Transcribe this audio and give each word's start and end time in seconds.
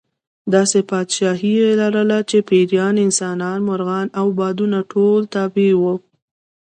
داسې 0.53 0.79
پاچاهي 0.89 1.53
یې 1.61 1.69
لرله 1.81 2.19
چې 2.29 2.37
پېریان، 2.49 2.95
انسانان، 3.05 3.59
مرغان 3.69 4.07
او 4.19 4.27
بادونه 4.39 4.77
ټول 4.91 5.21
تابع 5.33 5.71
وو. 5.81 5.95